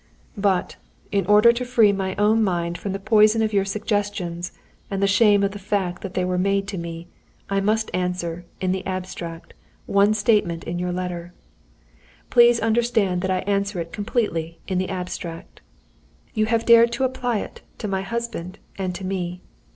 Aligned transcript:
"But, 0.35 0.77
in 1.11 1.27
order 1.27 1.51
to 1.51 1.63
free 1.63 1.91
my 1.91 2.15
own 2.15 2.43
mind 2.43 2.75
from 2.75 2.91
the 2.91 2.97
poison 2.97 3.43
of 3.43 3.53
your 3.53 3.65
suggestions 3.65 4.51
and 4.89 4.99
the 4.99 5.05
shame 5.05 5.43
of 5.43 5.51
the 5.51 5.59
fact 5.59 6.01
that 6.01 6.15
they 6.15 6.25
were 6.25 6.39
made 6.39 6.67
to 6.69 6.77
me, 6.79 7.07
I 7.51 7.61
must 7.61 7.91
answer, 7.93 8.43
in 8.59 8.71
the 8.71 8.83
abstract, 8.87 9.53
one 9.85 10.15
statement 10.15 10.63
in 10.63 10.79
your 10.79 10.91
letter. 10.91 11.35
Please 12.31 12.59
understand 12.61 13.21
that 13.21 13.29
I 13.29 13.41
answer 13.41 13.79
it 13.79 13.93
completely 13.93 14.59
in 14.67 14.79
the 14.79 14.89
abstract. 14.89 15.61
You 16.33 16.47
have 16.47 16.65
dared 16.65 16.91
to 16.93 17.03
apply 17.03 17.37
it 17.41 17.61
to 17.77 17.87
my 17.87 18.01
husband 18.01 18.57
and 18.79 18.95
to 18.95 19.05
me. 19.05 19.43